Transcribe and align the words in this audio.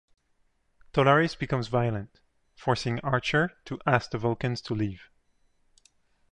Tolaris 0.93 1.37
becomes 1.37 1.67
violent, 1.67 2.21
forcing 2.55 2.99
Archer 3.01 3.51
to 3.65 3.79
ask 3.85 4.09
the 4.09 4.17
Vulcans 4.17 4.59
to 4.61 4.73
leave. 4.73 5.11